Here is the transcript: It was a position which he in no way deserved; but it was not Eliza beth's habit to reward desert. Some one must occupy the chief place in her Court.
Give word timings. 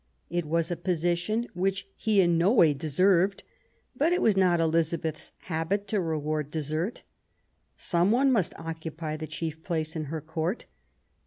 It 0.31 0.45
was 0.45 0.71
a 0.71 0.75
position 0.75 1.45
which 1.53 1.87
he 1.95 2.21
in 2.21 2.35
no 2.35 2.51
way 2.51 2.73
deserved; 2.73 3.43
but 3.95 4.11
it 4.11 4.19
was 4.19 4.35
not 4.35 4.59
Eliza 4.59 4.97
beth's 4.97 5.31
habit 5.41 5.87
to 5.89 6.01
reward 6.01 6.49
desert. 6.49 7.03
Some 7.77 8.09
one 8.09 8.31
must 8.31 8.55
occupy 8.57 9.15
the 9.15 9.27
chief 9.27 9.61
place 9.63 9.95
in 9.95 10.05
her 10.05 10.19
Court. 10.19 10.65